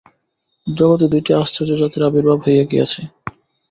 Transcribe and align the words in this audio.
জগতে 0.67 1.05
দুইটি 1.07 1.31
আশ্চর্য 1.33 1.71
জাতির 1.81 2.07
আবির্ভাব 2.07 2.39
হইয়া 2.45 2.63
গিয়াছে। 2.63 3.01